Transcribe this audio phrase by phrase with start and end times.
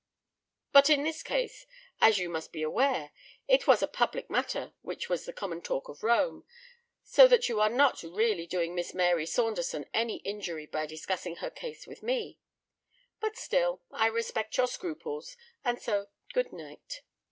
[0.71, 1.67] But in this case,
[1.99, 3.11] as you must be aware,
[3.47, 6.43] it was a public matter which was the common talk of Rome,
[7.03, 11.51] so that you are not really doing Miss Mary Saunderson any injury by discussing her
[11.51, 12.39] case with me.
[13.19, 17.03] But still, I respect your scruples; and so good night!"